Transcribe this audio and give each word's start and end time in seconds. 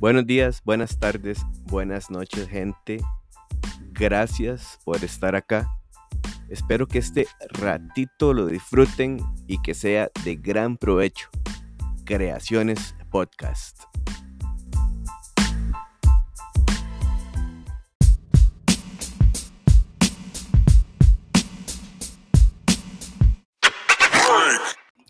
Buenos 0.00 0.26
días, 0.26 0.62
buenas 0.64 0.98
tardes, 0.98 1.44
buenas 1.66 2.10
noches, 2.10 2.48
gente. 2.48 3.02
Gracias 3.92 4.78
por 4.82 5.04
estar 5.04 5.36
acá. 5.36 5.70
Espero 6.48 6.88
que 6.88 6.96
este 6.96 7.26
ratito 7.50 8.32
lo 8.32 8.46
disfruten 8.46 9.20
y 9.46 9.60
que 9.60 9.74
sea 9.74 10.10
de 10.24 10.36
gran 10.36 10.78
provecho. 10.78 11.28
Creaciones 12.06 12.96
Podcast. 13.10 13.82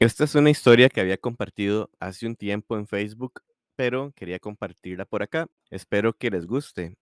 Esta 0.00 0.24
es 0.24 0.34
una 0.34 0.50
historia 0.50 0.88
que 0.88 1.00
había 1.00 1.16
compartido 1.16 1.90
hace 2.00 2.26
un 2.26 2.34
tiempo 2.34 2.76
en 2.76 2.88
Facebook, 2.88 3.42
pero 3.80 4.12
quería 4.14 4.38
compartirla 4.38 5.06
por 5.06 5.22
acá. 5.22 5.46
Espero 5.70 6.12
que 6.12 6.28
les 6.28 6.46
guste. 6.46 6.96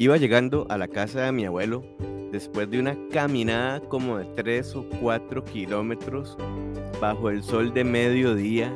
Iba 0.00 0.16
llegando 0.16 0.66
a 0.68 0.78
la 0.78 0.88
casa 0.88 1.20
de 1.20 1.30
mi 1.30 1.44
abuelo 1.44 1.84
después 2.32 2.68
de 2.68 2.80
una 2.80 2.96
caminada 3.12 3.78
como 3.88 4.18
de 4.18 4.24
3 4.34 4.74
o 4.74 4.88
4 5.00 5.44
kilómetros 5.44 6.36
bajo 7.00 7.30
el 7.30 7.44
sol 7.44 7.72
de 7.72 7.84
mediodía 7.84 8.74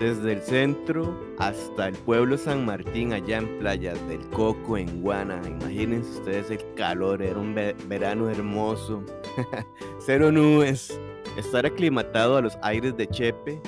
desde 0.00 0.32
el 0.32 0.40
centro 0.40 1.20
hasta 1.38 1.88
el 1.88 1.94
pueblo 1.96 2.38
San 2.38 2.64
Martín, 2.64 3.12
allá 3.12 3.38
en 3.38 3.58
Playas 3.58 4.08
del 4.08 4.26
Coco, 4.30 4.78
en 4.78 5.02
Guana. 5.02 5.38
Imagínense 5.46 6.18
ustedes 6.18 6.50
el 6.50 6.74
calor, 6.76 7.20
era 7.20 7.38
un 7.38 7.54
verano 7.54 8.30
hermoso. 8.30 9.04
Cero 10.04 10.32
nubes. 10.32 10.98
Estar 11.36 11.64
aclimatado 11.64 12.36
a 12.36 12.40
los 12.40 12.58
aires 12.62 12.96
de 12.96 13.06
Chepe, 13.06 13.60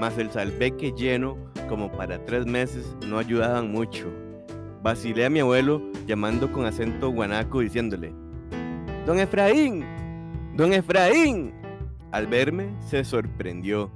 más 0.00 0.18
el 0.18 0.30
salveque 0.30 0.92
lleno 0.92 1.36
como 1.68 1.92
para 1.92 2.24
tres 2.24 2.46
meses, 2.46 2.96
no 3.06 3.18
ayudaban 3.18 3.70
mucho. 3.70 4.10
Vacilé 4.82 5.26
a 5.26 5.30
mi 5.30 5.40
abuelo 5.40 5.82
llamando 6.06 6.50
con 6.50 6.66
acento 6.66 7.10
guanaco 7.10 7.60
diciéndole, 7.60 8.12
Don 9.06 9.20
Efraín, 9.20 9.84
Don 10.56 10.72
Efraín. 10.72 11.54
Al 12.10 12.26
verme 12.26 12.74
se 12.80 13.04
sorprendió 13.04 13.90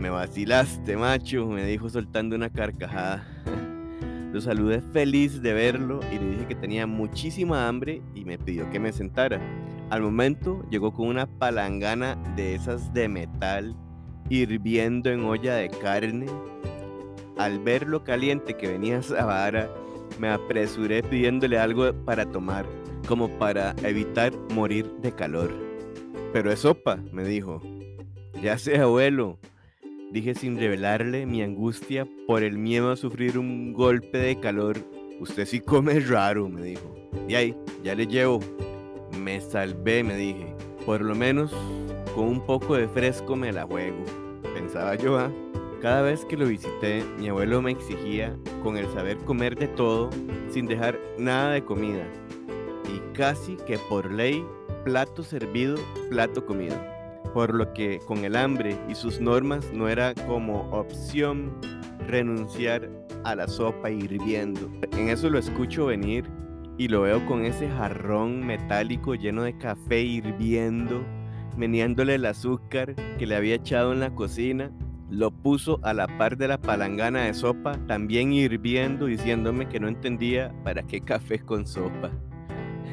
me 0.00 0.10
vacilaste, 0.10 0.96
macho, 0.96 1.46
me 1.46 1.64
dijo 1.64 1.88
soltando 1.88 2.36
una 2.36 2.50
carcajada. 2.50 3.26
Lo 4.32 4.40
saludé 4.40 4.80
feliz 4.80 5.40
de 5.40 5.52
verlo 5.52 6.00
y 6.12 6.18
le 6.18 6.30
dije 6.30 6.46
que 6.48 6.54
tenía 6.54 6.86
muchísima 6.86 7.66
hambre 7.66 8.02
y 8.14 8.24
me 8.24 8.38
pidió 8.38 8.68
que 8.70 8.78
me 8.78 8.92
sentara. 8.92 9.40
Al 9.90 10.02
momento 10.02 10.64
llegó 10.68 10.92
con 10.92 11.06
una 11.08 11.26
palangana 11.26 12.16
de 12.34 12.56
esas 12.56 12.92
de 12.92 13.08
metal 13.08 13.76
hirviendo 14.28 15.10
en 15.10 15.24
olla 15.24 15.54
de 15.54 15.68
carne. 15.68 16.26
Al 17.38 17.60
ver 17.60 17.86
lo 17.86 18.02
caliente 18.02 18.54
que 18.54 18.66
venía 18.68 18.98
esa 18.98 19.24
vara, 19.24 19.70
me 20.18 20.28
apresuré 20.28 21.02
pidiéndole 21.02 21.58
algo 21.58 21.92
para 22.04 22.26
tomar, 22.26 22.66
como 23.06 23.28
para 23.38 23.76
evitar 23.84 24.32
morir 24.52 24.90
de 25.02 25.12
calor. 25.12 25.54
Pero 26.32 26.50
es 26.50 26.60
sopa, 26.60 26.96
me 27.12 27.24
dijo. 27.24 27.62
Ya 28.42 28.58
sé, 28.58 28.78
abuelo, 28.78 29.38
dije 30.12 30.34
sin 30.34 30.58
revelarle 30.58 31.26
mi 31.26 31.42
angustia 31.42 32.06
por 32.26 32.42
el 32.42 32.58
miedo 32.58 32.90
a 32.90 32.96
sufrir 32.96 33.38
un 33.38 33.72
golpe 33.72 34.18
de 34.18 34.40
calor. 34.40 34.78
Usted 35.20 35.46
sí 35.46 35.60
come 35.60 36.00
raro, 36.00 36.48
me 36.48 36.62
dijo. 36.62 36.94
Y 37.28 37.34
ahí, 37.34 37.56
ya 37.84 37.94
le 37.94 38.06
llevo. 38.06 38.40
Me 39.26 39.40
salvé, 39.40 40.04
me 40.04 40.14
dije. 40.14 40.54
Por 40.86 41.00
lo 41.00 41.16
menos 41.16 41.52
con 42.14 42.28
un 42.28 42.40
poco 42.46 42.76
de 42.76 42.86
fresco 42.86 43.34
me 43.34 43.50
la 43.50 43.66
juego. 43.66 44.04
Pensaba 44.54 44.94
yo, 44.94 45.18
¿ah? 45.18 45.32
Cada 45.82 46.02
vez 46.02 46.24
que 46.24 46.36
lo 46.36 46.46
visité, 46.46 47.02
mi 47.18 47.28
abuelo 47.28 47.60
me 47.60 47.72
exigía 47.72 48.36
con 48.62 48.76
el 48.76 48.86
saber 48.92 49.16
comer 49.24 49.58
de 49.58 49.66
todo 49.66 50.10
sin 50.48 50.68
dejar 50.68 50.96
nada 51.18 51.54
de 51.54 51.64
comida. 51.64 52.06
Y 52.84 53.00
casi 53.16 53.56
que 53.66 53.78
por 53.88 54.12
ley, 54.12 54.46
plato 54.84 55.24
servido, 55.24 55.74
plato 56.08 56.46
comido 56.46 56.76
por 57.34 57.52
lo 57.52 57.72
que 57.72 57.98
con 58.06 58.24
el 58.24 58.36
hambre 58.36 58.78
y 58.88 58.94
sus 58.94 59.20
normas 59.20 59.72
no 59.72 59.88
era 59.88 60.14
como 60.14 60.70
opción 60.70 61.52
renunciar 62.06 62.88
a 63.24 63.34
la 63.34 63.48
sopa 63.48 63.90
hirviendo. 63.90 64.70
En 64.92 65.08
eso 65.08 65.28
lo 65.28 65.40
escucho 65.40 65.86
venir 65.86 66.30
y 66.78 66.88
lo 66.88 67.02
veo 67.02 67.24
con 67.26 67.44
ese 67.44 67.68
jarrón 67.68 68.44
metálico 68.46 69.14
lleno 69.14 69.42
de 69.42 69.56
café 69.56 70.02
hirviendo, 70.02 71.02
meneándole 71.56 72.16
el 72.16 72.26
azúcar 72.26 72.94
que 73.18 73.26
le 73.26 73.36
había 73.36 73.54
echado 73.54 73.92
en 73.92 74.00
la 74.00 74.14
cocina. 74.14 74.70
Lo 75.08 75.30
puso 75.30 75.78
a 75.82 75.94
la 75.94 76.06
par 76.18 76.36
de 76.36 76.48
la 76.48 76.58
palangana 76.58 77.24
de 77.24 77.34
sopa, 77.34 77.78
también 77.86 78.32
hirviendo, 78.32 79.06
diciéndome 79.06 79.68
que 79.68 79.80
no 79.80 79.88
entendía 79.88 80.52
para 80.64 80.82
qué 80.82 81.00
café 81.00 81.38
con 81.38 81.66
sopa. 81.66 82.10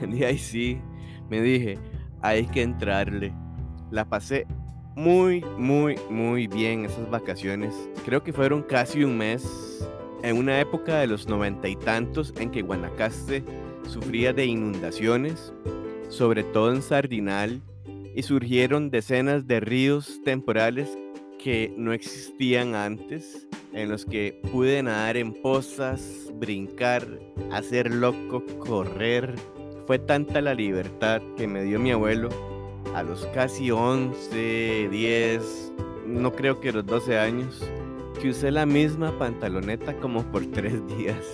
Y 0.11 0.23
ahí 0.23 0.37
sí, 0.37 0.79
me 1.29 1.41
dije, 1.41 1.77
hay 2.21 2.45
que 2.47 2.61
entrarle. 2.61 3.33
La 3.89 4.05
pasé 4.05 4.45
muy, 4.95 5.43
muy, 5.57 5.95
muy 6.09 6.47
bien 6.47 6.85
esas 6.85 7.09
vacaciones. 7.09 7.89
Creo 8.05 8.23
que 8.23 8.33
fueron 8.33 8.63
casi 8.63 9.03
un 9.03 9.17
mes 9.17 9.87
en 10.23 10.37
una 10.37 10.59
época 10.59 10.99
de 10.99 11.07
los 11.07 11.27
noventa 11.27 11.67
y 11.67 11.75
tantos 11.75 12.33
en 12.39 12.51
que 12.51 12.61
Guanacaste 12.61 13.43
sufría 13.87 14.33
de 14.33 14.45
inundaciones, 14.45 15.53
sobre 16.09 16.43
todo 16.43 16.73
en 16.73 16.81
Sardinal, 16.81 17.61
y 18.15 18.23
surgieron 18.23 18.89
decenas 18.89 19.47
de 19.47 19.59
ríos 19.59 20.21
temporales 20.23 20.97
que 21.39 21.73
no 21.77 21.93
existían 21.93 22.75
antes, 22.75 23.47
en 23.73 23.89
los 23.89 24.05
que 24.05 24.39
pude 24.51 24.81
nadar 24.83 25.17
en 25.17 25.33
pozas, 25.33 26.31
brincar, 26.35 27.07
hacer 27.51 27.93
loco, 27.93 28.43
correr. 28.59 29.35
Fue 29.87 29.99
tanta 29.99 30.41
la 30.41 30.53
libertad 30.53 31.21
que 31.35 31.47
me 31.47 31.63
dio 31.63 31.79
mi 31.79 31.91
abuelo 31.91 32.29
a 32.93 33.03
los 33.03 33.25
casi 33.27 33.71
11, 33.71 34.89
10, 34.89 35.73
no 36.05 36.31
creo 36.31 36.59
que 36.61 36.71
los 36.71 36.85
12 36.85 37.17
años, 37.17 37.61
que 38.21 38.29
usé 38.29 38.51
la 38.51 38.65
misma 38.65 39.17
pantaloneta 39.17 39.97
como 39.97 40.23
por 40.31 40.45
tres 40.45 40.85
días. 40.97 41.25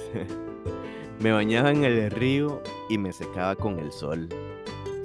Me 1.19 1.31
bañaba 1.31 1.71
en 1.71 1.83
el 1.83 2.09
río 2.11 2.61
y 2.87 2.97
me 2.97 3.11
secaba 3.11 3.55
con 3.55 3.79
el 3.79 3.91
sol. 3.91 4.29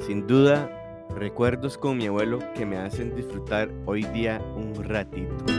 Sin 0.07 0.27
duda, 0.27 0.71
recuerdos 1.17 1.77
con 1.77 1.97
mi 1.97 2.07
abuelo 2.07 2.39
que 2.55 2.65
me 2.65 2.77
hacen 2.77 3.17
disfrutar 3.17 3.71
hoy 3.87 4.03
día 4.05 4.41
un 4.57 4.75
ratito. 4.85 5.54